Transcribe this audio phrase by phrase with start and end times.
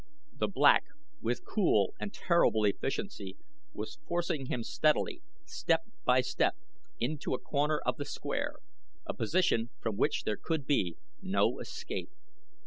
[0.33, 0.85] The Black,
[1.21, 3.37] with cool and terrible efficiency,
[3.71, 6.55] was forcing him steadily, step by step,
[6.99, 8.55] into a corner of the square
[9.05, 12.09] a position from which there could be no escape.